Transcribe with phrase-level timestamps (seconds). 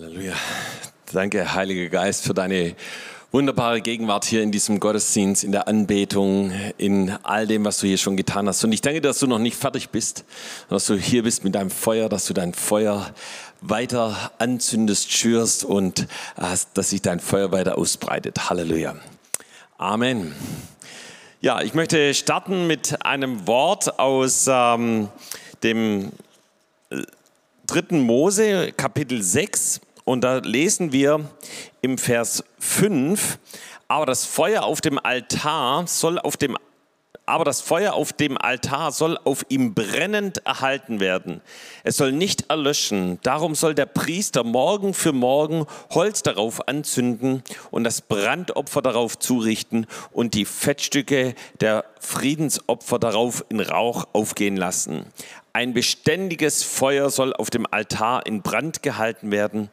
[0.00, 0.34] Halleluja.
[1.12, 2.76] Danke, Heiliger Geist, für deine
[3.32, 7.98] wunderbare Gegenwart hier in diesem Gottesdienst, in der Anbetung, in all dem, was du hier
[7.98, 8.62] schon getan hast.
[8.62, 10.24] Und ich danke, dass du noch nicht fertig bist,
[10.68, 13.12] dass du hier bist mit deinem Feuer, dass du dein Feuer
[13.60, 16.02] weiter anzündest, schürst und
[16.36, 18.50] äh, dass sich dein Feuer weiter ausbreitet.
[18.50, 18.94] Halleluja.
[19.78, 20.32] Amen.
[21.40, 25.08] Ja, ich möchte starten mit einem Wort aus ähm,
[25.64, 26.12] dem
[27.66, 29.80] dritten Mose, Kapitel 6.
[30.08, 31.20] Und da lesen wir
[31.82, 33.38] im Vers 5,
[33.88, 36.56] aber das Feuer auf dem Altar soll auf dem
[37.26, 41.42] aber das Feuer auf dem Altar soll auf ihm brennend erhalten werden.
[41.84, 43.18] Es soll nicht erlöschen.
[43.22, 49.86] Darum soll der Priester morgen für morgen Holz darauf anzünden und das Brandopfer darauf zurichten
[50.10, 55.06] und die Fettstücke der Friedensopfer darauf in Rauch aufgehen lassen.
[55.52, 59.70] Ein beständiges Feuer soll auf dem Altar in Brand gehalten werden.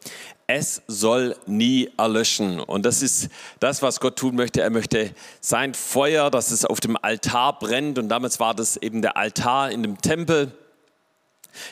[0.48, 2.60] Es soll nie erlöschen.
[2.60, 3.28] Und das ist
[3.60, 4.62] das, was Gott tun möchte.
[4.62, 7.98] Er möchte sein Feuer, dass es auf dem Altar brennt.
[7.98, 10.52] Und damals war das eben der Altar in dem Tempel,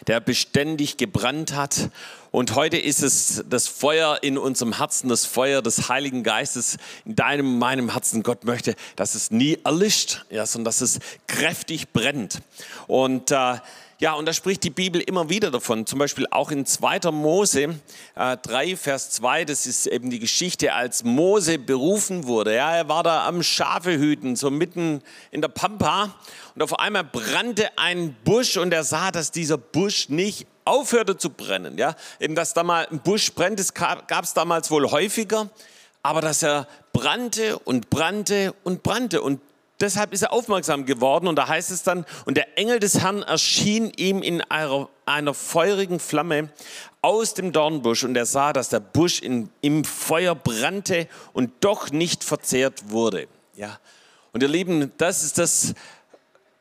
[0.06, 1.90] der beständig gebrannt hat.
[2.30, 7.14] Und heute ist es das Feuer in unserem Herzen, das Feuer des Heiligen Geistes in
[7.14, 8.22] deinem, meinem Herzen.
[8.22, 12.40] Gott möchte, dass es nie erlischt, ja, sondern dass es kräftig brennt.
[12.88, 13.58] Und äh,
[14.04, 17.10] ja, und da spricht die Bibel immer wieder davon, zum Beispiel auch in 2.
[17.10, 17.80] Mose
[18.16, 22.54] äh, 3, Vers 2, das ist eben die Geschichte, als Mose berufen wurde.
[22.54, 26.14] Ja, er war da am Schafehüten, so mitten in der Pampa
[26.54, 31.30] und auf einmal brannte ein Busch und er sah, dass dieser Busch nicht aufhörte zu
[31.30, 31.78] brennen.
[31.78, 35.48] Ja, eben, dass da mal ein Busch brennt, das gab es damals wohl häufiger,
[36.02, 39.40] aber dass er brannte und brannte und brannte und
[39.80, 43.22] deshalb ist er aufmerksam geworden und da heißt es dann, und der Engel des Herrn
[43.22, 46.50] erschien ihm in einer, einer feurigen Flamme
[47.02, 51.90] aus dem Dornbusch und er sah, dass der Busch in, im Feuer brannte und doch
[51.90, 53.28] nicht verzehrt wurde.
[53.56, 53.78] Ja.
[54.32, 55.74] Und ihr Lieben, das ist das,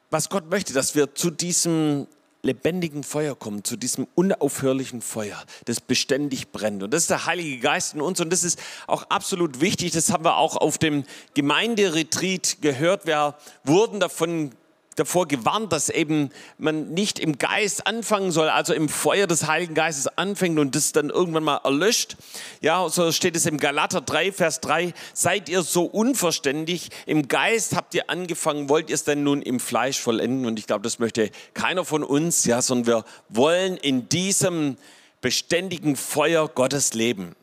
[0.10, 2.08] was Gott möchte, dass wir zu diesem
[2.44, 6.84] lebendigen Feuer kommen, zu diesem unaufhörlichen Feuer, das beständig brennt.
[6.84, 9.94] Und das ist der Heilige Geist in uns und das ist auch absolut wichtig.
[9.94, 13.08] Das haben wir auch auf dem Gemeinderetreat gehört.
[13.08, 14.52] Wir wurden davon
[14.96, 19.74] davor gewarnt, dass eben man nicht im Geist anfangen soll, also im Feuer des Heiligen
[19.74, 22.18] Geistes anfängt und das dann irgendwann mal erlöscht.
[22.62, 27.76] Ja, so steht es im Galater 3, Vers 3, seid ihr so unverständig, im Geist
[27.76, 30.46] habt ihr angefangen, wollt ihr es denn nun im Fleisch vollenden?
[30.46, 34.78] Und ich glaube, das möchte keiner von uns, ja, sondern wir wollen in diesem
[35.22, 37.36] beständigen Feuer Gottes leben.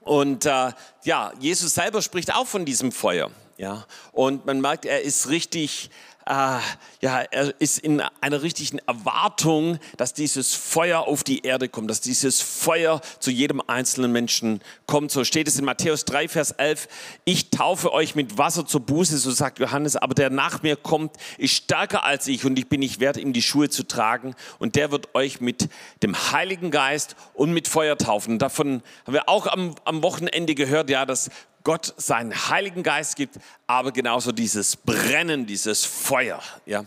[0.00, 0.72] Und äh,
[1.04, 3.30] ja, Jesus selber spricht auch von diesem Feuer.
[3.58, 5.90] Ja, und man merkt, er ist richtig
[6.28, 6.58] äh,
[7.00, 12.02] ja, er ist in einer richtigen Erwartung, dass dieses Feuer auf die Erde kommt, dass
[12.02, 15.10] dieses Feuer zu jedem einzelnen Menschen kommt.
[15.10, 16.88] So steht es in Matthäus 3, Vers 11.
[17.24, 21.12] Ich taufe euch mit Wasser zur Buße, so sagt Johannes, aber der nach mir kommt,
[21.38, 24.34] ist stärker als ich und ich bin nicht wert, ihm die Schuhe zu tragen.
[24.58, 25.70] Und der wird euch mit
[26.02, 28.38] dem Heiligen Geist und mit Feuer taufen.
[28.38, 31.30] Davon haben wir auch am, am Wochenende gehört, ja, dass
[31.68, 36.42] Gott seinen Heiligen Geist gibt, aber genauso dieses Brennen, dieses Feuer.
[36.64, 36.86] Ja.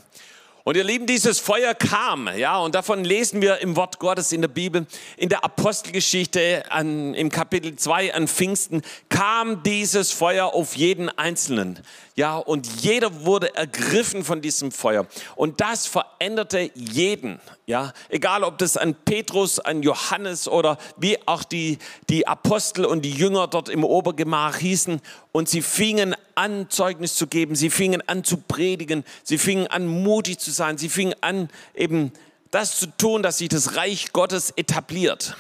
[0.64, 4.42] Und ihr Lieben, dieses Feuer kam, ja, und davon lesen wir im Wort Gottes in
[4.42, 4.86] der Bibel,
[5.18, 11.80] in der Apostelgeschichte an, im Kapitel 2 an Pfingsten, kam dieses Feuer auf jeden Einzelnen.
[12.16, 15.08] Ja, und jeder wurde ergriffen von diesem Feuer.
[15.36, 17.40] Und das veränderte jeden.
[17.66, 21.80] Ja, egal ob das an Petrus, an Johannes oder wie auch die,
[22.10, 25.02] die Apostel und die Jünger dort im Obergemach hießen.
[25.32, 27.56] Und sie fingen an, Zeugnis zu geben.
[27.56, 29.06] Sie fingen an zu predigen.
[29.24, 30.78] Sie fingen an, mutig zu sein.
[30.78, 32.12] Sie fingen an, eben
[32.52, 35.38] das zu tun, dass sich das Reich Gottes etabliert.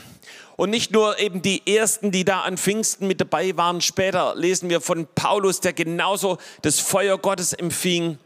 [0.55, 3.81] Und nicht nur eben die ersten, die da an Pfingsten mit dabei waren.
[3.81, 8.17] Später lesen wir von Paulus, der genauso das Feuer Gottes empfing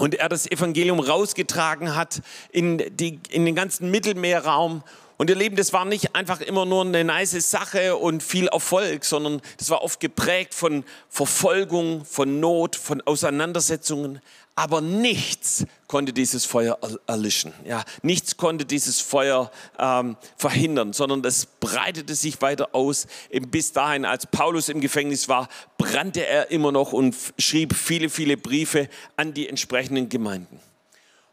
[0.00, 4.82] und er das Evangelium rausgetragen hat in, die, in den ganzen Mittelmeerraum.
[5.20, 9.04] Und ihr Leben, das war nicht einfach immer nur eine nice Sache und viel Erfolg,
[9.04, 14.22] sondern das war oft geprägt von Verfolgung, von Not, von Auseinandersetzungen
[14.56, 17.54] aber nichts konnte dieses Feuer erlischen.
[17.64, 23.06] Ja, nichts konnte dieses Feuer ähm, verhindern, sondern es breitete sich weiter aus.
[23.48, 28.36] Bis dahin, als Paulus im Gefängnis war, brannte er immer noch und schrieb viele, viele
[28.36, 30.60] Briefe an die entsprechenden Gemeinden.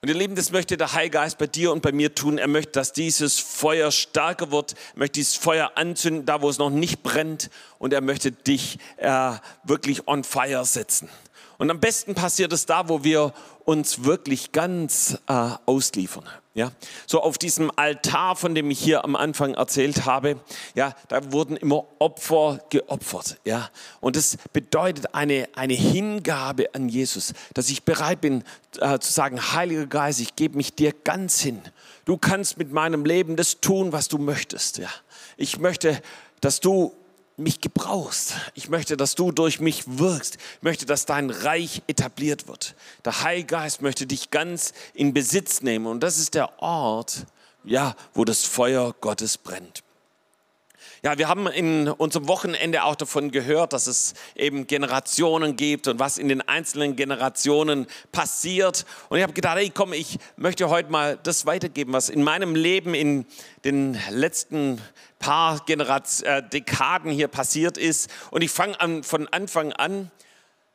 [0.01, 2.37] Und ihr Lieben, das möchte der Heilgeist bei dir und bei mir tun.
[2.37, 4.73] Er möchte, dass dieses Feuer stärker wird.
[4.93, 7.49] Er möchte dieses Feuer anzünden, da wo es noch nicht brennt.
[7.79, 9.31] Und er möchte dich äh,
[9.63, 11.09] wirklich on fire setzen.
[11.57, 13.33] Und am besten passiert es da, wo wir
[13.65, 16.25] uns wirklich ganz äh, ausliefern.
[16.57, 16.71] Ja,
[17.05, 20.39] so auf diesem Altar, von dem ich hier am Anfang erzählt habe,
[20.73, 23.69] ja, da wurden immer Opfer geopfert, ja.
[23.99, 28.43] Und das bedeutet eine, eine Hingabe an Jesus, dass ich bereit bin
[28.79, 31.61] äh, zu sagen, Heiliger Geist, ich gebe mich dir ganz hin.
[32.05, 34.89] Du kannst mit meinem Leben das tun, was du möchtest, ja.
[35.37, 36.01] Ich möchte,
[36.41, 36.91] dass du
[37.37, 38.33] mich gebrauchst.
[38.55, 40.37] Ich möchte, dass du durch mich wirkst.
[40.57, 42.75] Ich möchte, dass dein Reich etabliert wird.
[43.05, 45.85] Der Heilige Geist möchte dich ganz in Besitz nehmen.
[45.85, 47.27] Und das ist der Ort,
[47.63, 49.83] ja, wo das Feuer Gottes brennt.
[51.03, 55.99] Ja, wir haben in unserem Wochenende auch davon gehört, dass es eben Generationen gibt und
[55.99, 58.83] was in den einzelnen Generationen passiert.
[59.09, 62.55] Und ich habe gedacht, hey, komm, ich möchte heute mal das weitergeben, was in meinem
[62.55, 63.27] Leben in
[63.63, 64.81] den letzten
[65.19, 68.09] paar Generat äh, Dekaden hier passiert ist.
[68.31, 70.09] Und ich fange an, von Anfang an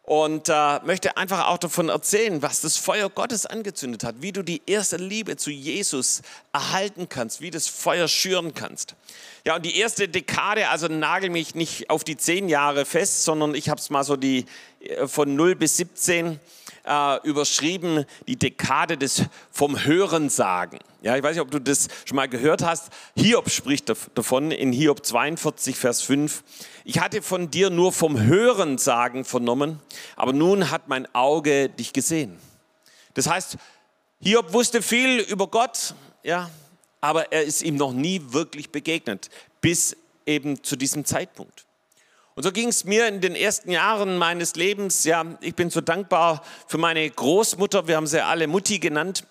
[0.04, 4.43] und äh, möchte einfach auch davon erzählen, was das Feuer Gottes angezündet hat, wie du
[4.43, 6.22] die erste Liebe zu Jesus
[6.52, 8.96] erhalten kannst, wie das Feuer schüren kannst.
[9.44, 13.54] Ja, und die erste Dekade, also nagel mich nicht auf die zehn Jahre fest, sondern
[13.54, 14.46] ich habe es mal so die
[14.81, 16.40] äh, von 0 bis 17
[16.84, 19.22] äh, überschrieben, die Dekade des
[19.52, 20.81] vom Hörensagen.
[21.02, 22.90] Ja, ich weiß nicht, ob du das schon mal gehört hast.
[23.16, 26.44] Hiob spricht davon in Hiob 42, Vers 5.
[26.84, 29.81] Ich hatte von dir nur vom Hörensagen vernommen,
[30.14, 32.38] aber nun hat mein Auge dich gesehen.
[33.14, 33.56] Das heißt,
[34.20, 36.49] Hiob wusste viel über Gott, ja,
[37.00, 39.28] aber er ist ihm noch nie wirklich begegnet,
[39.60, 41.66] bis eben zu diesem Zeitpunkt.
[42.37, 45.02] Und so ging es mir in den ersten Jahren meines Lebens.
[45.02, 47.88] Ja, ich bin so dankbar für meine Großmutter.
[47.88, 49.25] Wir haben sie alle Mutti genannt.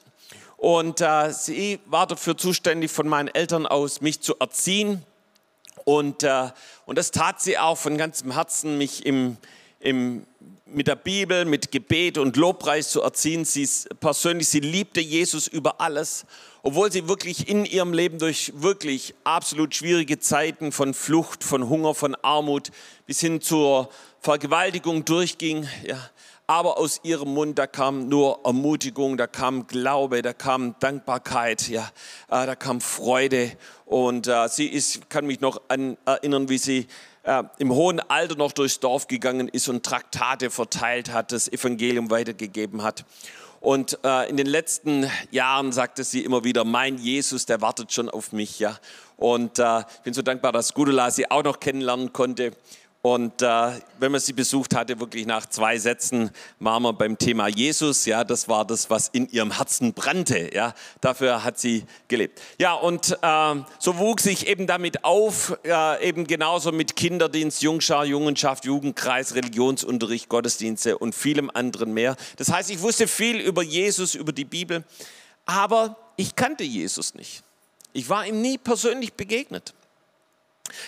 [0.62, 5.04] Und äh, sie war dafür zuständig, von meinen Eltern aus mich zu erziehen.
[5.86, 6.50] Und, äh,
[6.86, 9.38] und das tat sie auch von ganzem Herzen, mich im,
[9.80, 10.28] im,
[10.68, 13.44] mit der Bibel, mit Gebet und Lobpreis zu erziehen.
[13.44, 13.68] Sie
[14.00, 16.28] persönlich, sie liebte Jesus über alles
[16.64, 21.96] obwohl sie wirklich in ihrem Leben durch wirklich absolut schwierige Zeiten von Flucht, von Hunger,
[21.96, 22.72] von Armut
[23.08, 25.68] bis hin zur Vergewaltigung durchging.
[25.84, 25.98] Ja.
[26.52, 31.90] Aber aus ihrem Mund, da kam nur Ermutigung, da kam Glaube, da kam Dankbarkeit, ja,
[32.28, 33.54] äh, da kam Freude.
[33.86, 36.88] Und äh, sie ist, kann mich noch an, erinnern, wie sie
[37.24, 42.12] äh, im hohen Alter noch durchs Dorf gegangen ist und Traktate verteilt hat, das Evangelium
[42.12, 43.06] weitergegeben hat.
[43.62, 48.10] Und äh, in den letzten Jahren sagte sie immer wieder, mein Jesus, der wartet schon
[48.10, 48.60] auf mich.
[48.60, 48.78] Ja.
[49.16, 52.52] Und äh, ich bin so dankbar, dass Gudula sie auch noch kennenlernen konnte.
[53.04, 57.48] Und äh, wenn man sie besucht hatte, wirklich nach zwei Sätzen waren wir beim Thema
[57.48, 58.06] Jesus.
[58.06, 60.54] Ja, das war das, was in ihrem Herzen brannte.
[60.54, 62.40] Ja, dafür hat sie gelebt.
[62.60, 68.06] Ja, und äh, so wuchs ich eben damit auf, äh, eben genauso mit Kinderdienst, Jungschar,
[68.06, 72.16] Jungenschaft, Jugendkreis, Religionsunterricht, Gottesdienste und vielem anderen mehr.
[72.38, 74.84] Das heißt, ich wusste viel über Jesus, über die Bibel,
[75.48, 77.42] aber ich kannte Jesus nicht.
[77.94, 79.74] Ich war ihm nie persönlich begegnet.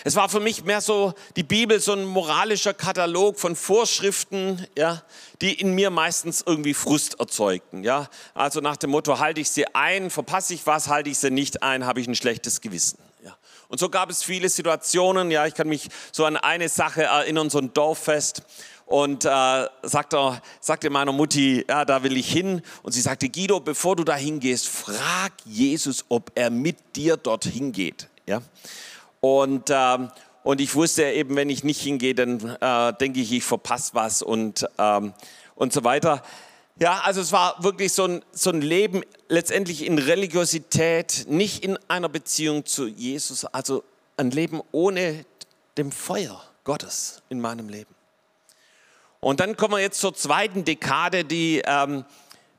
[0.04, 5.02] Es war für mich mehr so die Bibel, so ein moralischer Katalog von Vorschriften, ja,
[5.40, 7.84] die in mir meistens irgendwie Frust erzeugten.
[7.84, 8.08] Ja.
[8.34, 11.62] Also nach dem Motto, halte ich sie ein, verpasse ich was, halte ich sie nicht
[11.62, 12.98] ein, habe ich ein schlechtes Gewissen.
[13.24, 13.36] Ja.
[13.68, 17.50] Und so gab es viele Situationen, ja, ich kann mich so an eine Sache erinnern,
[17.50, 18.42] so ein Dorffest.
[18.86, 22.60] Und äh, sagte, sagte meiner Mutti, ja, da will ich hin.
[22.82, 27.72] Und sie sagte, Guido, bevor du da hingehst, frag Jesus, ob er mit dir dorthin
[27.72, 28.08] geht.
[28.26, 28.42] Ja.
[29.24, 30.10] Und, ähm,
[30.42, 34.20] und ich wusste eben, wenn ich nicht hingehe, dann äh, denke ich, ich verpasse was
[34.20, 35.14] und, ähm,
[35.54, 36.22] und so weiter.
[36.78, 39.00] Ja, also es war wirklich so ein, so ein Leben
[39.30, 43.82] letztendlich in Religiosität, nicht in einer Beziehung zu Jesus, also
[44.18, 45.24] ein Leben ohne
[45.78, 47.94] dem Feuer Gottes in meinem Leben.
[49.20, 52.04] Und dann kommen wir jetzt zur zweiten Dekade, die ähm,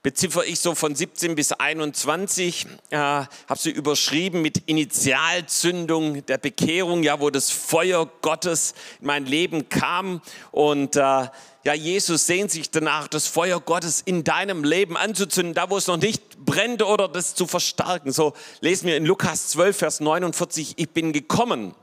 [0.05, 7.01] beziffere ich so von 17 bis 21, äh, habe sie überschrieben mit Initialzündung der Bekehrung,
[7.01, 10.21] ja, wo das Feuer Gottes in mein Leben kam
[10.51, 15.71] und äh, ja, Jesus sehnt sich danach, das Feuer Gottes in deinem Leben anzuzünden, da
[15.71, 18.11] wo es noch nicht brennt oder das zu verstärken.
[18.11, 21.73] So lesen wir in Lukas 12, Vers 49, ich bin gekommen,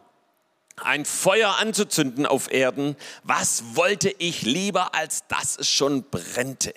[0.76, 2.94] ein Feuer anzuzünden auf Erden.
[3.24, 6.72] Was wollte ich lieber, als dass es schon brennte?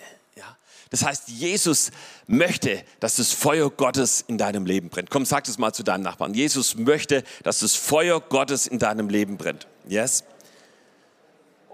[0.90, 1.90] Das heißt, Jesus
[2.26, 5.10] möchte, dass das Feuer Gottes in deinem Leben brennt.
[5.10, 6.34] Komm, sag das mal zu deinem Nachbarn.
[6.34, 9.66] Jesus möchte, dass das Feuer Gottes in deinem Leben brennt.
[9.88, 10.24] Yes?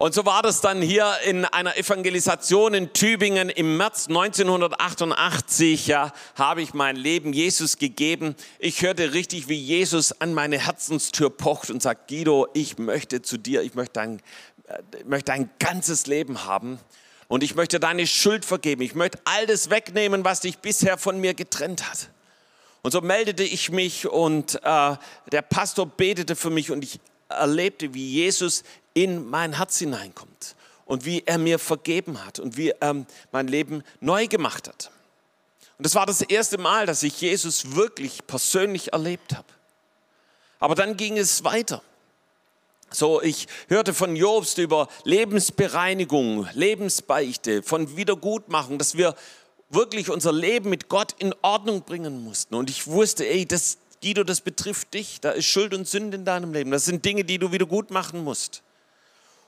[0.02, 5.86] Und so war das dann hier in einer Evangelisation in Tübingen im März 1988.
[5.86, 8.34] Ja, habe ich mein Leben Jesus gegeben.
[8.58, 13.36] Ich hörte richtig, wie Jesus an meine Herzenstür pocht und sagt, Guido, ich möchte zu
[13.36, 14.20] dir, ich möchte dein,
[14.66, 16.80] äh, möchte ein ganzes Leben haben.
[17.32, 18.82] Und ich möchte deine Schuld vergeben.
[18.82, 22.10] Ich möchte all das wegnehmen, was dich bisher von mir getrennt hat.
[22.82, 24.96] Und so meldete ich mich und äh,
[25.32, 31.06] der Pastor betete für mich und ich erlebte, wie Jesus in mein Herz hineinkommt und
[31.06, 34.90] wie er mir vergeben hat und wie er mein Leben neu gemacht hat.
[35.78, 39.48] Und das war das erste Mal, dass ich Jesus wirklich persönlich erlebt habe.
[40.58, 41.82] Aber dann ging es weiter.
[42.92, 49.14] So, ich hörte von Jobst über Lebensbereinigung, Lebensbeichte, von Wiedergutmachung, dass wir
[49.70, 52.54] wirklich unser Leben mit Gott in Ordnung bringen mussten.
[52.54, 55.20] Und ich wusste, ey, das, Guido, das betrifft dich.
[55.20, 56.70] Da ist Schuld und Sünde in deinem Leben.
[56.70, 58.62] Das sind Dinge, die du wieder gut machen musst.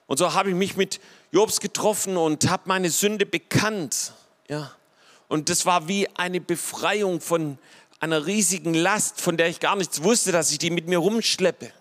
[0.06, 1.00] Und so habe ich mich mit
[1.32, 4.12] Jobs getroffen und habe meine Sünde bekannt.
[4.48, 4.72] Ja.
[5.28, 7.58] Und das war wie eine Befreiung von
[8.00, 11.72] einer riesigen Last, von der ich gar nichts wusste, dass ich die mit mir rumschleppe.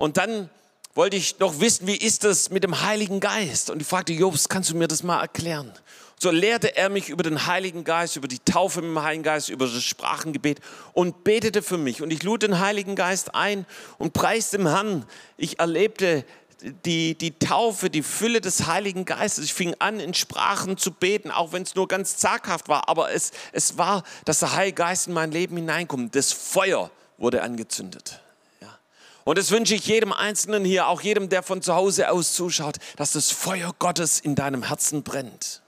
[0.00, 0.48] Und dann
[0.94, 3.68] wollte ich noch wissen, wie ist das mit dem Heiligen Geist?
[3.68, 5.70] Und ich fragte Jobs, kannst du mir das mal erklären?
[6.18, 9.50] So lehrte er mich über den Heiligen Geist, über die Taufe mit dem Heiligen Geist,
[9.50, 10.60] über das Sprachengebet
[10.94, 12.00] und betete für mich.
[12.00, 13.66] Und ich lud den Heiligen Geist ein
[13.98, 15.04] und preiste dem Herrn.
[15.36, 16.24] Ich erlebte
[16.86, 19.44] die, die Taufe, die Fülle des Heiligen Geistes.
[19.44, 22.88] Ich fing an, in Sprachen zu beten, auch wenn es nur ganz zaghaft war.
[22.88, 26.16] Aber es, es war, dass der Heilige Geist in mein Leben hineinkommt.
[26.16, 28.22] Das Feuer wurde angezündet.
[29.24, 32.76] Und das wünsche ich jedem Einzelnen hier, auch jedem, der von zu Hause aus zuschaut,
[32.96, 35.62] dass das Feuer Gottes in deinem Herzen brennt.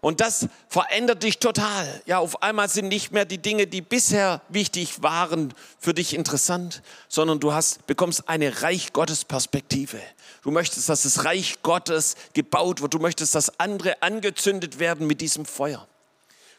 [0.00, 2.02] Und das verändert dich total.
[2.06, 6.82] Ja, auf einmal sind nicht mehr die Dinge, die bisher wichtig waren, für dich interessant,
[7.08, 10.00] sondern du hast, bekommst eine Reich Gottes Perspektive.
[10.42, 12.94] Du möchtest, dass das Reich Gottes gebaut wird.
[12.94, 15.88] Du möchtest, dass andere angezündet werden mit diesem Feuer.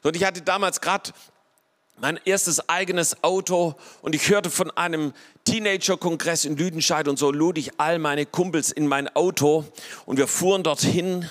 [0.03, 1.11] Und ich hatte damals gerade
[1.99, 5.13] mein erstes eigenes Auto und ich hörte von einem
[5.45, 9.65] Teenager-Kongress in Lüdenscheid und so lud ich all meine Kumpels in mein Auto
[10.05, 11.27] und wir fuhren dorthin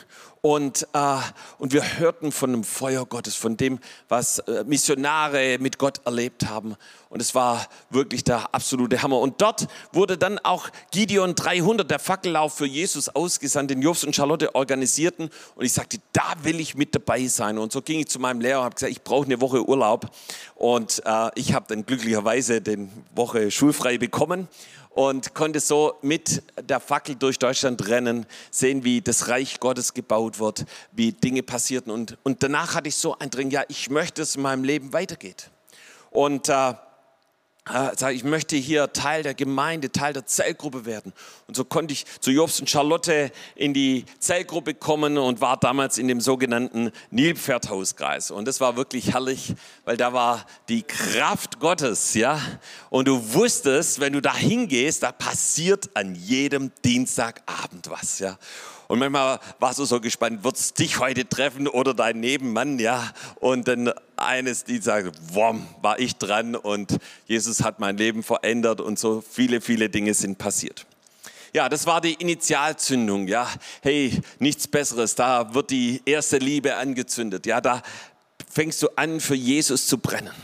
[0.47, 1.17] und, äh,
[1.59, 6.47] und wir hörten von dem Feuer Gottes, von dem, was äh, Missionare mit Gott erlebt
[6.47, 6.77] haben.
[7.09, 9.19] Und es war wirklich der absolute Hammer.
[9.19, 14.15] Und dort wurde dann auch Gideon 300, der Fackellauf für Jesus ausgesandt, den Jobs und
[14.15, 15.31] Charlotte organisierten.
[15.57, 17.59] Und ich sagte, da will ich mit dabei sein.
[17.59, 20.09] Und so ging ich zu meinem Lehrer und habe gesagt, ich brauche eine Woche Urlaub.
[20.57, 24.49] Und äh, ich habe dann glücklicherweise den Woche schulfrei bekommen
[24.91, 30.39] und konnte so mit der Fackel durch Deutschland rennen, sehen, wie das Reich Gottes gebaut
[30.39, 31.93] wird, wie Dinge passierten.
[31.93, 34.65] Und, und danach hatte ich so ein Dring, ja, ich möchte, dass es in meinem
[34.65, 35.51] Leben weitergeht.
[36.11, 36.73] Und äh,
[37.73, 41.13] äh, ich möchte hier Teil der Gemeinde, Teil der Zellgruppe werden.
[41.47, 45.99] Und so konnte ich zu Jobs und Charlotte in die Zellgruppe kommen und war damals
[45.99, 48.31] in dem sogenannten Nilpferdhauskreis.
[48.31, 49.55] Und das war wirklich herrlich,
[49.85, 52.41] weil da war die Kraft Gottes, ja.
[52.91, 58.39] Und du wusstest, wenn du da hingehst, da passiert an jedem Dienstagabend was, ja.
[58.89, 63.13] Und manchmal warst du so gespannt, wird es dich heute treffen oder dein Nebenmann, ja?
[63.37, 68.81] Und dann eines, die sagt, wom, war ich dran und Jesus hat mein Leben verändert
[68.81, 70.87] und so viele, viele Dinge sind passiert.
[71.53, 73.49] Ja, das war die Initialzündung, ja.
[73.83, 77.83] Hey, nichts Besseres, da wird die erste Liebe angezündet, ja, da
[78.51, 80.35] fängst du an, für Jesus zu brennen.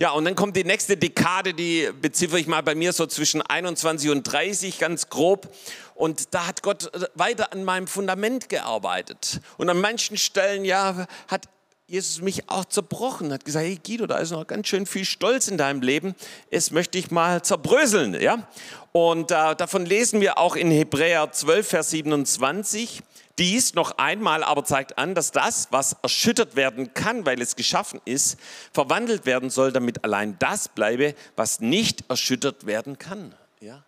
[0.00, 3.42] Ja, und dann kommt die nächste Dekade, die beziffere ich mal bei mir so zwischen
[3.42, 5.48] 21 und 30, ganz grob.
[5.94, 9.40] Und da hat Gott weiter an meinem Fundament gearbeitet.
[9.56, 11.48] Und an manchen Stellen, ja, hat
[11.86, 15.48] Jesus mich auch zerbrochen, hat gesagt, hey Guido, da ist noch ganz schön viel Stolz
[15.48, 16.14] in deinem Leben,
[16.50, 18.20] es möchte ich mal zerbröseln.
[18.20, 18.48] Ja?
[18.92, 23.02] Und äh, davon lesen wir auch in Hebräer 12, Vers 27.
[23.38, 28.00] Dies noch einmal aber zeigt an, dass das, was erschüttert werden kann, weil es geschaffen
[28.04, 28.38] ist,
[28.72, 33.34] verwandelt werden soll, damit allein das bleibe, was nicht erschüttert werden kann.
[33.60, 33.84] Ja?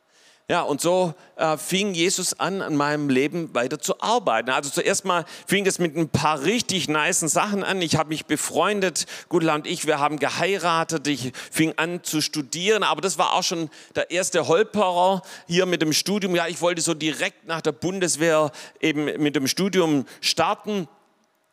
[0.48, 4.50] Ja, und so äh, fing Jesus an, an meinem Leben weiter zu arbeiten.
[4.50, 7.82] Also zuerst mal fing es mit ein paar richtig niceen Sachen an.
[7.82, 11.08] Ich habe mich befreundet, Gudla und ich, wir haben geheiratet.
[11.08, 15.82] Ich fing an zu studieren, aber das war auch schon der erste Holperer hier mit
[15.82, 16.36] dem Studium.
[16.36, 20.86] Ja, ich wollte so direkt nach der Bundeswehr eben mit dem Studium starten.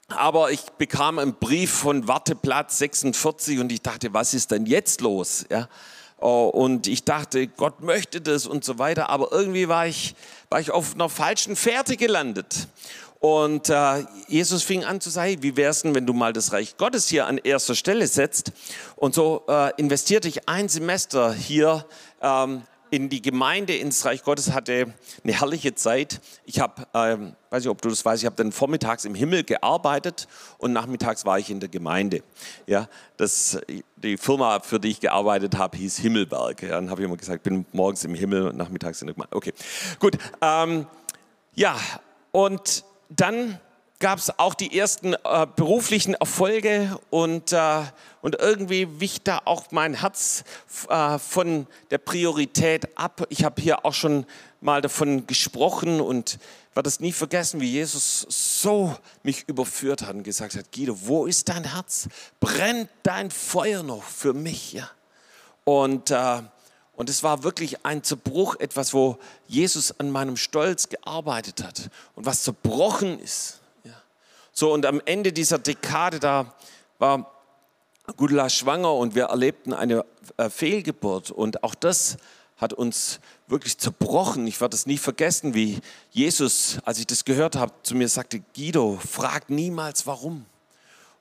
[0.09, 5.01] Aber ich bekam einen Brief von Warteplatz 46 und ich dachte, was ist denn jetzt
[5.01, 5.45] los?
[5.49, 5.67] Ja,
[6.25, 10.15] Oh, und ich dachte, Gott möchte das und so weiter, aber irgendwie war ich,
[10.47, 12.69] war ich auf einer falschen Fährte gelandet.
[13.19, 16.77] Und äh, Jesus fing an zu sagen, wie wär's denn, wenn du mal das Reich
[16.77, 18.53] Gottes hier an erster Stelle setzt?
[18.95, 21.85] Und so äh, investierte ich ein Semester hier
[22.21, 22.61] ähm,
[22.93, 26.21] in die Gemeinde, ins Reich Gottes, hatte eine herrliche Zeit.
[26.45, 29.43] Ich habe, ähm, weiß nicht, ob du das weißt, ich habe dann vormittags im Himmel
[29.43, 30.27] gearbeitet
[30.59, 32.21] und nachmittags war ich in der Gemeinde.
[32.67, 33.59] Ja, das,
[33.95, 36.61] die Firma, für die ich gearbeitet habe, hieß Himmelberg.
[36.61, 39.15] Ja, dann habe ich immer gesagt, ich bin morgens im Himmel und nachmittags in der
[39.15, 39.35] Gemeinde.
[39.35, 39.53] Okay,
[39.97, 40.15] gut.
[40.39, 40.85] Ähm,
[41.55, 41.75] ja,
[42.31, 43.59] und dann
[44.03, 47.83] gab es auch die ersten äh, beruflichen Erfolge und, äh,
[48.21, 50.43] und irgendwie wich da auch mein Herz
[50.89, 53.25] äh, von der Priorität ab.
[53.29, 54.25] Ich habe hier auch schon
[54.59, 56.37] mal davon gesprochen und
[56.73, 58.93] werde es nie vergessen, wie Jesus so
[59.23, 62.09] mich überführt hat und gesagt hat, Guido, wo ist dein Herz?
[62.41, 64.73] Brennt dein Feuer noch für mich?
[64.73, 64.89] Ja?
[65.63, 66.41] Und, äh,
[66.97, 69.17] und es war wirklich ein Zerbruch, etwas, wo
[69.47, 73.61] Jesus an meinem Stolz gearbeitet hat und was zerbrochen ist.
[74.55, 76.53] So, und am Ende dieser Dekade, da
[76.99, 77.31] war
[78.17, 80.05] Gudula schwanger und wir erlebten eine
[80.37, 81.31] äh, Fehlgeburt.
[81.31, 82.17] Und auch das
[82.57, 84.45] hat uns wirklich zerbrochen.
[84.45, 85.79] Ich werde es nie vergessen, wie
[86.11, 90.45] Jesus, als ich das gehört habe, zu mir sagte, Guido, frag niemals warum.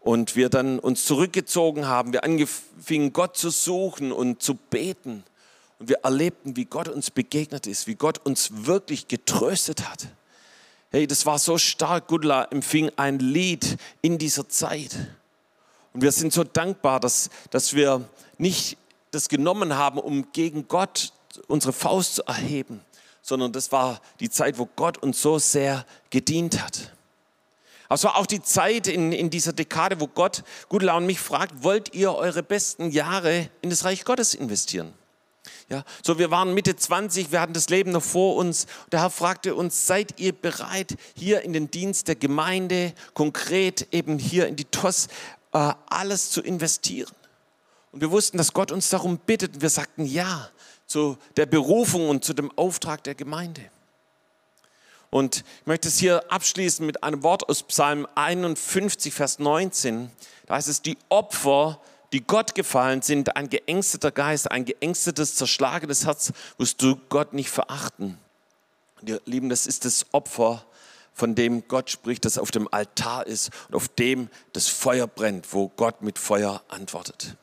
[0.00, 5.24] Und wir dann uns zurückgezogen haben, wir angefangen, Gott zu suchen und zu beten.
[5.78, 10.08] Und wir erlebten, wie Gott uns begegnet ist, wie Gott uns wirklich getröstet hat.
[10.94, 12.06] Hey, das war so stark.
[12.06, 14.94] Gudla empfing ein Lied in dieser Zeit.
[15.94, 18.06] Und wir sind so dankbar, dass, dass wir
[18.36, 18.76] nicht
[19.10, 21.14] das genommen haben, um gegen Gott
[21.48, 22.82] unsere Faust zu erheben,
[23.22, 26.92] sondern das war die Zeit, wo Gott uns so sehr gedient hat.
[27.88, 31.20] Aber es war auch die Zeit in, in dieser Dekade, wo Gott Gudela und mich
[31.20, 34.92] fragt, wollt ihr eure besten Jahre in das Reich Gottes investieren?
[35.68, 38.66] Ja, so wir waren Mitte 20, wir hatten das Leben noch vor uns.
[38.92, 44.18] Der Herr fragte uns, seid ihr bereit, hier in den Dienst der Gemeinde, konkret eben
[44.18, 45.08] hier in die TOS,
[45.52, 47.12] äh, alles zu investieren?
[47.90, 49.54] Und wir wussten, dass Gott uns darum bittet.
[49.54, 50.50] Und wir sagten ja
[50.86, 53.62] zu der Berufung und zu dem Auftrag der Gemeinde.
[55.10, 60.10] Und ich möchte es hier abschließen mit einem Wort aus Psalm 51, Vers 19.
[60.46, 61.80] Da heißt es, die Opfer,
[62.12, 67.50] die Gott gefallen sind, ein geängsteter Geist, ein geängstetes, zerschlagenes Herz, wirst du Gott nicht
[67.50, 68.18] verachten.
[69.04, 70.64] Ihr Lieben, das ist das Opfer,
[71.14, 75.52] von dem Gott spricht, das auf dem Altar ist und auf dem das Feuer brennt,
[75.52, 77.36] wo Gott mit Feuer antwortet.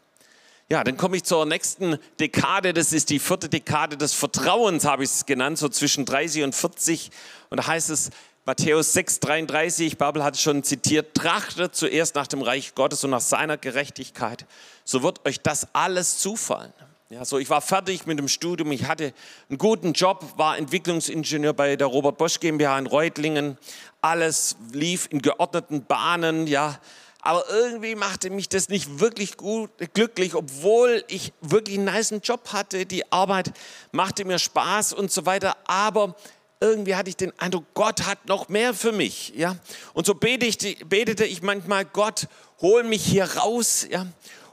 [0.71, 2.73] Ja, dann komme ich zur nächsten Dekade.
[2.73, 6.53] Das ist die vierte Dekade des Vertrauens, habe ich es genannt, so zwischen 30 und
[6.53, 7.10] 40.
[7.49, 8.12] Und da heißt es,
[8.45, 13.12] Matthäus 6, 33, Babel hat es schon zitiert, trachtet zuerst nach dem Reich Gottes und
[13.12, 14.45] nach seiner Gerechtigkeit,
[14.84, 16.73] so wird euch das alles zufallen.
[17.10, 19.13] Ja, so ich war fertig mit dem Studium, ich hatte
[19.49, 23.58] einen guten Job, war Entwicklungsingenieur bei der Robert Bosch GmbH in Reutlingen.
[24.02, 26.80] Alles lief in geordneten Bahnen, ja
[27.21, 32.54] aber irgendwie machte mich das nicht wirklich gut, glücklich, obwohl ich wirklich einen nice Job
[32.54, 32.86] hatte.
[32.86, 33.52] Die Arbeit
[33.91, 35.58] machte mir Spaß und so weiter.
[35.65, 36.15] Aber
[36.62, 39.34] irgendwie hatte ich den Eindruck, Gott hat noch mehr für mich.
[39.36, 39.56] Ja?
[39.93, 42.28] Und so betete ich, manchmal, Gott,
[42.62, 43.88] hol mich hier raus.
[43.89, 44.08] Ja?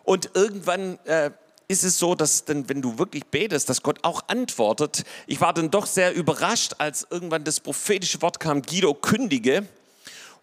[0.05, 1.31] Und irgendwann äh,
[1.69, 5.03] ist es so, dass dann, wenn du wirklich betest, dass Gott auch antwortet.
[5.27, 9.67] Ich war dann doch sehr überrascht, als irgendwann das prophetische Wort kam, Guido, kündige.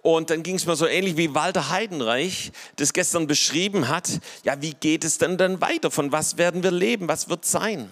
[0.01, 4.19] Und dann ging es mir so ähnlich wie Walter Heidenreich das gestern beschrieben hat.
[4.43, 5.91] Ja, wie geht es denn dann weiter?
[5.91, 7.07] Von was werden wir leben?
[7.07, 7.89] Was wird sein?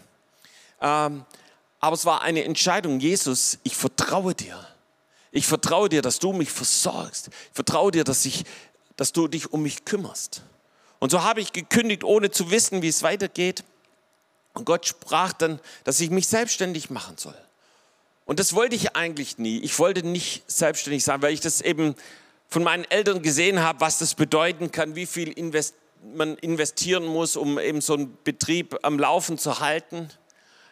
[0.81, 1.23] Ähm,
[1.81, 2.99] aber es war eine Entscheidung.
[2.99, 4.67] Jesus, ich vertraue dir.
[5.31, 7.29] Ich vertraue dir, dass du mich versorgst.
[7.29, 8.45] Ich vertraue dir, dass, ich,
[8.95, 10.43] dass du dich um mich kümmerst.
[10.99, 13.63] Und so habe ich gekündigt, ohne zu wissen, wie es weitergeht.
[14.53, 17.37] Und Gott sprach dann, dass ich mich selbstständig machen soll.
[18.25, 19.59] Und das wollte ich eigentlich nie.
[19.59, 21.95] Ich wollte nicht selbstständig sein, weil ich das eben
[22.47, 25.73] von meinen Eltern gesehen habe, was das bedeuten kann, wie viel invest
[26.15, 30.09] man investieren muss, um eben so einen Betrieb am Laufen zu halten.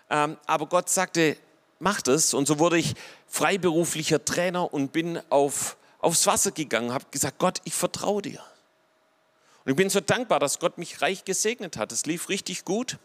[0.10, 1.38] Ähm, aber Gott sagte,
[1.80, 2.34] mach das.
[2.34, 2.96] Und so wurde ich
[3.28, 8.44] freiberuflicher Trainer und bin auf, aufs Wasser gegangen, habe gesagt, Gott, ich vertraue dir.
[9.66, 11.92] Und ich bin so dankbar, dass Gott mich reich gesegnet hat.
[11.92, 12.98] Es lief richtig gut.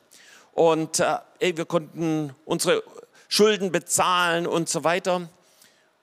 [0.53, 2.83] Und äh, ey, wir konnten unsere
[3.29, 5.29] Schulden bezahlen und so weiter.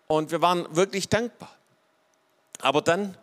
[0.07, 1.49] Und wir waren wirklich dankbar.
[2.59, 3.17] Aber dann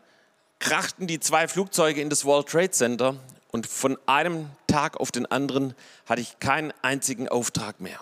[0.58, 3.16] krachten die zwei Flugzeuge in das World Trade Center
[3.52, 5.74] und von einem Tag auf den anderen
[6.06, 7.98] hatte ich keinen einzigen Auftrag mehr.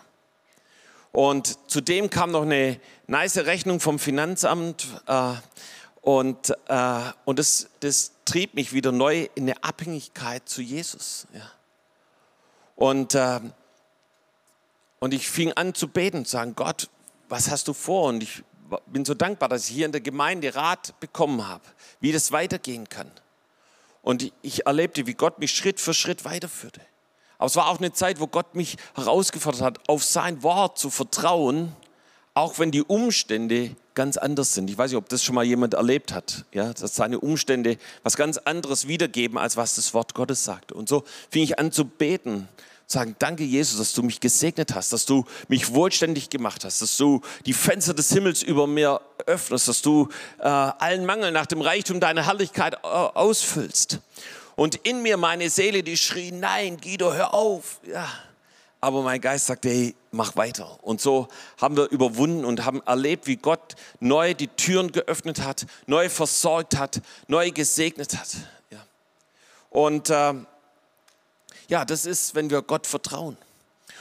[1.13, 5.33] Und zudem kam noch eine nice Rechnung vom Finanzamt äh,
[6.03, 11.27] und, äh, und das, das trieb mich wieder neu in eine Abhängigkeit zu Jesus.
[11.33, 11.51] Ja.
[12.77, 13.41] Und äh,
[14.99, 16.89] und ich fing an zu beten, zu sagen, Gott,
[17.29, 18.09] was hast du vor?
[18.09, 18.43] Und ich
[18.87, 21.65] bin so dankbar, dass ich hier in der Gemeinde Rat bekommen habe,
[22.01, 23.11] wie das weitergehen kann.
[24.07, 26.81] Und ich erlebte, wie Gott mich Schritt für Schritt weiterführte.
[27.39, 30.91] Aber es war auch eine Zeit, wo Gott mich herausgefordert hat, auf sein Wort zu
[30.91, 31.75] vertrauen,
[32.33, 34.71] auch wenn die Umstände ganz anders sind.
[34.71, 38.17] Ich weiß nicht, ob das schon mal jemand erlebt hat, ja, dass seine Umstände was
[38.17, 40.71] ganz anderes wiedergeben, als was das Wort Gottes sagt.
[40.71, 42.47] Und so fing ich an zu beten
[42.89, 46.97] Sagen, danke Jesus, dass du mich gesegnet hast, dass du mich wohlständig gemacht hast, dass
[46.97, 51.61] du die Fenster des Himmels über mir öffnest, dass du äh, allen Mangel nach dem
[51.61, 53.99] Reichtum deiner Herrlichkeit äh, ausfüllst.
[54.55, 57.81] Und in mir meine Seele, die schrie, nein, Guido, hör auf.
[57.87, 58.09] Ja.
[58.81, 60.79] Aber mein Geist sagte, hey, mach weiter.
[60.83, 61.27] Und so
[61.61, 66.77] haben wir überwunden und haben erlebt, wie Gott neu die Türen geöffnet hat, neu versorgt
[66.77, 68.37] hat, neu gesegnet hat.
[68.71, 68.79] Ja.
[69.71, 70.35] Und äh,
[71.69, 73.37] ja, das ist, wenn wir Gott vertrauen.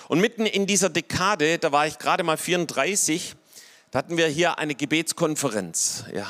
[0.08, 3.36] Und mitten in dieser Dekade, da war ich gerade mal 34,
[3.92, 6.06] da hatten wir hier eine Gebetskonferenz.
[6.14, 6.28] Ja.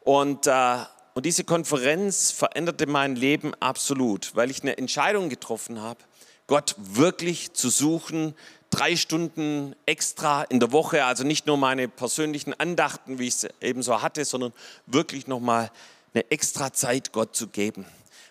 [0.00, 0.78] Und, äh,
[1.14, 6.00] und diese Konferenz veränderte mein Leben absolut, weil ich eine Entscheidung getroffen habe,
[6.46, 8.34] Gott wirklich zu suchen,
[8.70, 13.48] drei Stunden extra in der Woche, also nicht nur meine persönlichen Andachten, wie ich es
[13.60, 14.52] eben so hatte, sondern
[14.86, 15.70] wirklich nochmal
[16.14, 17.86] eine extra Zeit Gott zu geben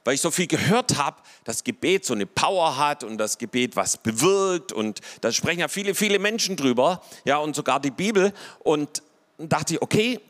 [0.07, 3.75] weil ich so viel gehört habe, dass Gebet so eine Power hat und das Gebet
[3.75, 8.31] was bewirkt und da sprechen ja viele, viele Menschen drüber, ja, und sogar die Bibel
[8.59, 9.03] und
[9.37, 10.21] dachte ich, okay,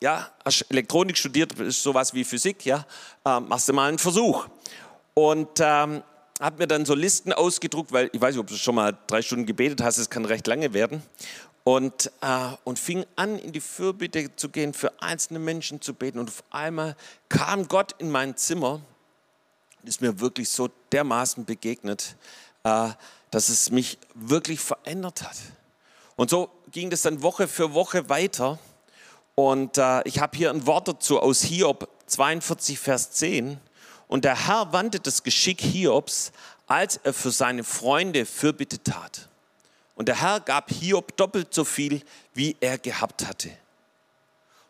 [0.00, 2.84] ja, hast Elektronik studiert, ist sowas wie Physik, ja,
[3.24, 4.48] äh, machst du mal einen Versuch.
[5.14, 6.02] Und ähm,
[6.40, 9.22] habe mir dann so Listen ausgedruckt, weil ich weiß nicht, ob du schon mal drei
[9.22, 11.04] Stunden gebetet hast, es kann recht lange werden.
[11.62, 16.18] Und, äh, und fing an, in die Fürbitte zu gehen, für einzelne Menschen zu beten.
[16.18, 16.96] Und auf einmal
[17.28, 18.80] kam Gott in mein Zimmer
[19.86, 22.16] ist mir wirklich so dermaßen begegnet,
[22.64, 22.90] äh,
[23.30, 25.36] dass es mich wirklich verändert hat.
[26.16, 28.58] Und so ging das dann Woche für Woche weiter.
[29.34, 33.58] Und äh, ich habe hier ein Wort dazu aus Hiob 42, Vers 10.
[34.06, 36.32] Und der Herr wandte das Geschick Hiobs,
[36.66, 39.28] als er für seine Freunde Fürbitte tat.
[39.96, 43.50] Und der Herr gab Hiob doppelt so viel, wie er gehabt hatte.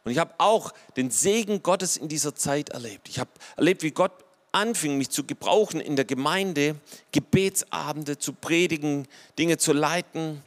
[0.05, 3.09] Und ich habe auch den Segen Gottes in dieser Zeit erlebt.
[3.09, 4.13] Ich habe erlebt, wie Gott
[4.55, 6.77] anfing, mich zu gebrauchen in der Gemeinde,
[7.13, 10.43] Gebetsabende zu predigen, Dinge zu leiten.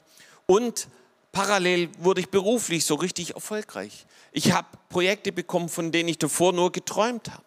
[0.46, 0.88] Und
[1.32, 4.06] parallel wurde ich beruflich so richtig erfolgreich.
[4.32, 7.43] Ich habe Projekte bekommen, von denen ich davor nur geträumt habe.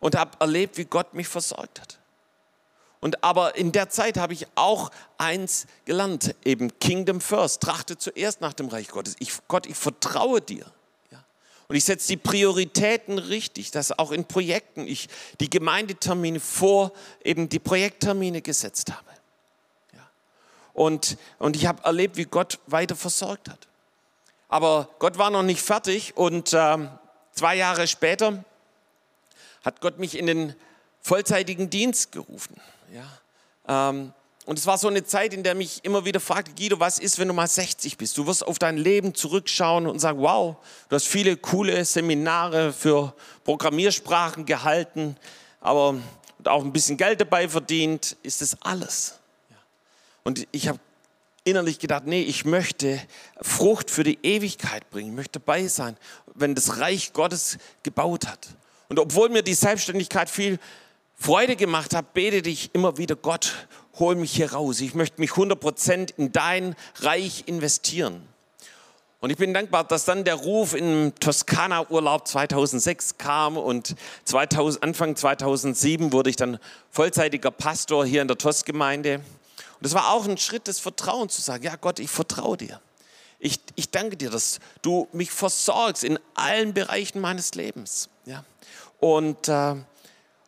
[0.00, 1.98] Und habe erlebt, wie Gott mich versorgt hat.
[3.00, 7.62] Und aber in der Zeit habe ich auch eins gelernt, eben Kingdom First.
[7.62, 9.16] Trachte zuerst nach dem Reich Gottes.
[9.18, 10.66] Ich, Gott, ich vertraue dir.
[11.70, 16.90] Und ich setze die Prioritäten richtig, dass auch in Projekten ich die Gemeindetermine vor
[17.22, 19.08] eben die Projekttermine gesetzt habe.
[19.92, 20.10] Ja.
[20.74, 23.68] Und, und ich habe erlebt, wie Gott weiter versorgt hat.
[24.48, 26.88] Aber Gott war noch nicht fertig und äh,
[27.30, 28.44] zwei Jahre später
[29.64, 30.56] hat Gott mich in den
[31.00, 32.60] vollzeitigen Dienst gerufen.
[32.92, 33.90] Ja.
[33.90, 34.12] Ähm,
[34.50, 37.20] und es war so eine Zeit, in der mich immer wieder fragte, Guido, was ist,
[37.20, 38.18] wenn du mal 60 bist?
[38.18, 40.56] Du wirst auf dein Leben zurückschauen und sagen, wow,
[40.88, 45.16] du hast viele coole Seminare für Programmiersprachen gehalten,
[45.60, 46.00] aber
[46.42, 48.16] auch ein bisschen Geld dabei verdient.
[48.24, 49.20] Ist das alles?
[50.24, 50.80] Und ich habe
[51.44, 53.00] innerlich gedacht, nee, ich möchte
[53.40, 55.96] Frucht für die Ewigkeit bringen, ich möchte dabei sein,
[56.34, 58.48] wenn das Reich Gottes gebaut hat.
[58.88, 60.58] Und obwohl mir die Selbstständigkeit viel
[61.14, 63.54] Freude gemacht hat, bete ich immer wieder, Gott,
[64.00, 64.80] hol mich hier raus.
[64.80, 68.26] Ich möchte mich 100% in dein Reich investieren.
[69.20, 75.14] Und ich bin dankbar, dass dann der Ruf im Toskana-Urlaub 2006 kam und 2000, Anfang
[75.14, 76.58] 2007 wurde ich dann
[76.90, 79.16] vollzeitiger Pastor hier in der TOS-Gemeinde.
[79.16, 82.80] Und es war auch ein Schritt des Vertrauens zu sagen, ja Gott, ich vertraue dir.
[83.38, 88.08] Ich, ich danke dir, dass du mich versorgst in allen Bereichen meines Lebens.
[88.24, 88.44] Ja?
[89.00, 89.76] Und, äh,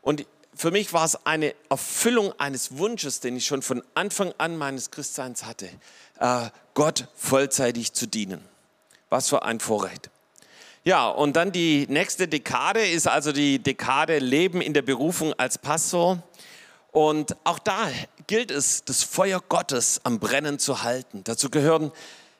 [0.00, 4.56] und für mich war es eine Erfüllung eines Wunsches, den ich schon von Anfang an
[4.56, 5.68] meines Christseins hatte,
[6.18, 8.42] äh, Gott vollzeitig zu dienen.
[9.08, 10.10] Was für ein Vorrecht.
[10.84, 15.58] Ja, und dann die nächste Dekade ist also die Dekade Leben in der Berufung als
[15.58, 16.22] Pastor.
[16.90, 17.88] Und auch da
[18.26, 21.22] gilt es, das Feuer Gottes am Brennen zu halten.
[21.24, 21.92] Dazu gehören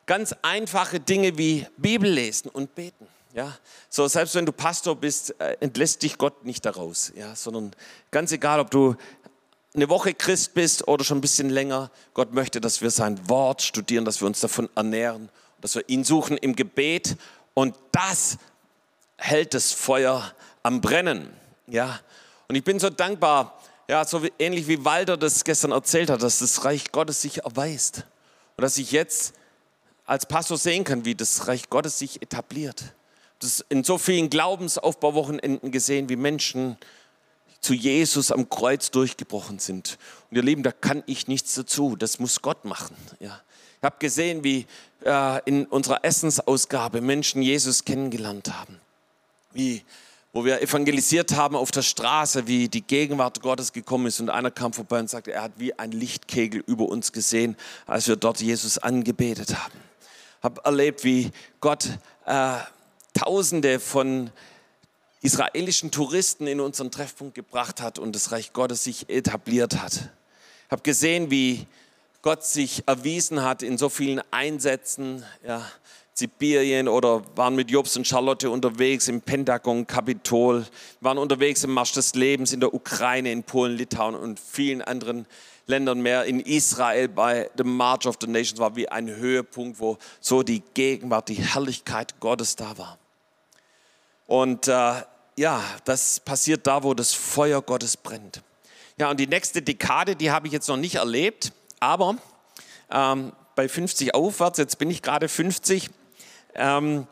[0.07, 3.07] ganz einfache Dinge wie Bibel lesen und beten.
[3.35, 3.57] Ja,
[3.89, 7.73] so selbst wenn du Pastor bist, äh, entlässt dich Gott nicht daraus, ja, sondern
[8.11, 8.95] ganz egal, ob du
[9.75, 13.63] eine Woche Christ bist oder schon ein bisschen länger, Gott möchte, dass wir sein Wort
[13.63, 15.31] studieren, dass wir uns davon ernähren,
[15.63, 17.17] dass wir ihn suchen im Gebet
[17.55, 18.37] und das
[19.17, 21.35] hält das Feuer am Brennen,
[21.67, 22.01] ja.
[22.49, 26.23] Und ich bin so dankbar, ja, so wie, ähnlich wie Walter das gestern erzählt hat,
[26.23, 28.05] dass das Reich Gottes sich erweist
[28.59, 29.33] und dass ich jetzt
[30.05, 32.93] als Pastor sehen kann, wie das Reich Gottes sich etabliert
[33.43, 36.77] das in so vielen Glaubensaufbauwochenenden gesehen, wie Menschen
[37.61, 39.99] zu Jesus am Kreuz durchgebrochen sind.
[40.31, 41.97] Und ihr Lieben, da kann ich nichts dazu.
[41.97, 42.97] Das muss Gott machen.
[43.21, 43.41] Ja.
[43.79, 44.67] Ich habe gesehen, wie
[45.05, 48.81] äh, in unserer Essensausgabe Menschen Jesus kennengelernt haben.
[49.53, 49.83] Wie
[50.33, 54.51] wo wir evangelisiert haben auf der Straße, wie die Gegenwart Gottes gekommen ist und einer
[54.51, 58.41] kam vorbei und sagte, er hat wie ein Lichtkegel über uns gesehen, als wir dort
[58.41, 59.79] Jesus angebetet haben.
[60.43, 61.87] Habe erlebt, wie Gott
[62.25, 62.57] äh,
[63.25, 64.31] Tausende von
[65.21, 70.11] israelischen Touristen in unseren Treffpunkt gebracht hat und das Reich Gottes sich etabliert hat.
[70.69, 71.69] Habe gesehen, wie
[72.23, 75.65] Gott sich erwiesen hat in so vielen Einsätzen, ja,
[76.15, 80.67] Sibirien oder waren mit Jobs und Charlotte unterwegs im Pentagon, Kapitol,
[81.01, 85.27] waren unterwegs im Marsch des Lebens in der Ukraine, in Polen, Litauen und vielen anderen
[85.67, 86.25] Ländern mehr.
[86.25, 90.65] In Israel bei The March of the Nations war wie ein Höhepunkt, wo so die
[90.75, 92.99] Gegenwart, die Herrlichkeit Gottes da war.
[94.27, 95.03] Und äh,
[95.37, 98.43] ja, das passiert da, wo das Feuer Gottes brennt.
[98.99, 102.17] Ja, und die nächste Dekade, die habe ich jetzt noch nicht erlebt, aber
[102.91, 105.91] ähm, bei 50 aufwärts, jetzt bin ich gerade 50,
[106.55, 107.07] ähm,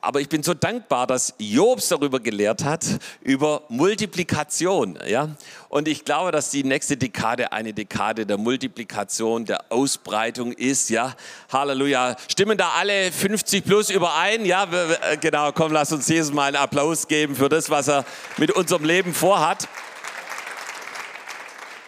[0.00, 2.84] aber ich bin so dankbar, dass Jobs darüber gelehrt hat,
[3.22, 4.98] über Multiplikation.
[5.06, 5.30] Ja?
[5.68, 10.90] Und ich glaube, dass die nächste Dekade eine Dekade der Multiplikation, der Ausbreitung ist.
[10.90, 11.14] Ja?
[11.52, 12.16] Halleluja.
[12.28, 14.44] Stimmen da alle 50 plus überein?
[14.44, 15.52] Ja, äh, genau.
[15.52, 18.04] Komm, lass uns Jesus mal einen Applaus geben für das, was er
[18.36, 19.68] mit unserem Leben vorhat.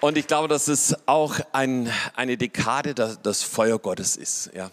[0.01, 4.51] Und ich glaube, dass es auch ein, eine Dekade des Feuer Gottes ist.
[4.55, 4.71] Ja?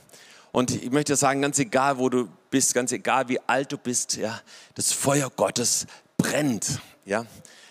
[0.51, 4.17] Und ich möchte sagen, ganz egal, wo du bist, ganz egal, wie alt du bist,
[4.17, 4.39] ja,
[4.75, 5.85] das Feuer Gottes
[6.17, 6.79] brennt.
[7.05, 7.25] Ja.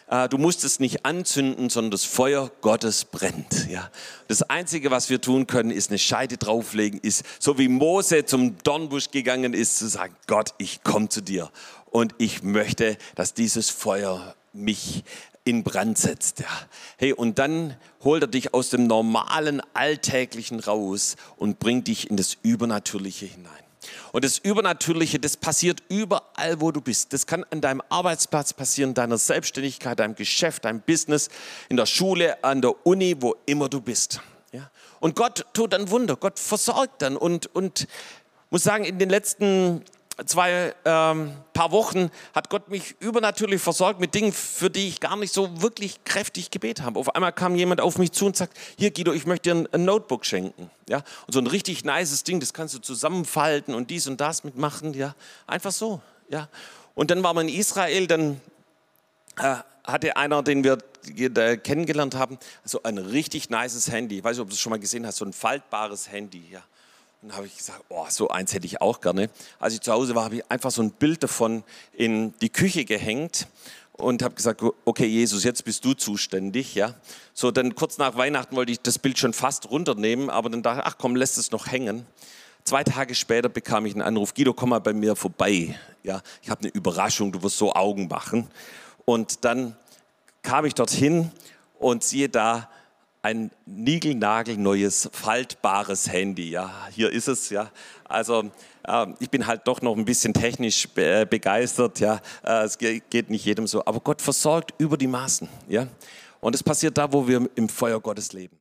[0.09, 3.69] Äh, du musst es nicht anzünden, sondern das Feuer Gottes brennt.
[3.69, 3.91] Ja.
[4.29, 8.57] Das Einzige, was wir tun können, ist eine Scheide drauflegen, ist so wie Mose zum
[8.62, 11.51] Dornbusch gegangen ist, zu sagen, Gott, ich komme zu dir
[11.91, 15.05] und ich möchte, dass dieses Feuer mich
[15.47, 16.41] in Brand setzt.
[16.41, 16.47] Ja.
[16.99, 22.17] Hey, und dann holt er dich aus dem normalen Alltäglichen raus und bringt dich in
[22.17, 23.53] das Übernatürliche hinein.
[24.11, 27.13] Und das Übernatürliche, das passiert überall, wo du bist.
[27.13, 31.29] Das kann an deinem Arbeitsplatz passieren, deiner Selbstständigkeit, deinem Geschäft, deinem Business,
[31.69, 34.21] in der Schule, an der Uni, wo immer du bist.
[34.51, 34.69] Ja?
[34.99, 36.17] Und Gott tut dann Wunder.
[36.17, 37.17] Gott versorgt dann.
[37.17, 37.87] Und, und
[38.51, 39.85] muss sagen, in den letzten
[40.25, 45.17] zwei ähm, paar Wochen hat Gott mich übernatürlich versorgt mit Dingen, für die ich gar
[45.17, 46.99] nicht so wirklich kräftig gebet habe.
[46.99, 49.69] Auf einmal kam jemand auf mich zu und sagt, hier Guido, ich möchte dir ein,
[49.73, 50.71] ein Notebook schenken.
[50.89, 50.99] Ja?
[51.27, 54.95] Und so ein richtig nices Ding, das kannst du zusammenfalten und dies und das mitmachen.
[54.95, 55.15] Ja?
[55.47, 56.01] Einfach so.
[56.31, 56.49] Ja?
[56.95, 58.41] Und dann waren wir in Israel, dann
[59.39, 60.79] äh, hatte einer, den wir
[61.59, 64.19] kennengelernt haben, so ein richtig nices Handy.
[64.19, 66.49] Ich weiß nicht, ob du es schon mal gesehen hast, so ein faltbares Handy.
[66.51, 66.63] Ja?
[67.23, 69.31] Und habe ich gesagt, oh, so eins hätte ich auch gerne.
[69.59, 72.85] Als ich zu Hause war, habe ich einfach so ein Bild davon in die Küche
[72.85, 73.49] gehängt
[73.93, 76.95] und habe gesagt, okay Jesus, jetzt bist du zuständig, ja.
[77.33, 80.81] So dann kurz nach Weihnachten wollte ich das Bild schon fast runternehmen, aber dann dachte
[80.81, 82.07] ich, ach komm, lässt es noch hängen.
[82.65, 86.21] Zwei Tage später bekam ich einen Anruf, Guido, komm mal bei mir vorbei, ja.
[86.43, 88.49] Ich habe eine Überraschung, du wirst so Augen machen.
[89.05, 89.77] Und dann
[90.43, 91.31] kam ich dorthin
[91.79, 92.69] und siehe da,
[93.27, 96.51] ein niegelnagelneues, faltbares Handy.
[96.51, 97.51] Ja, hier ist es.
[97.51, 97.73] Ja,
[98.05, 98.53] also
[98.87, 101.99] äh, ich bin halt doch noch ein bisschen technisch be begeistert.
[101.99, 103.85] Ja, äh, es geht nicht jedem so.
[103.85, 105.49] Aber Gott versorgt über die Maßen.
[105.69, 105.89] Ja,
[106.41, 108.55] und es passiert da, wo wir im Feuer Gottes leben.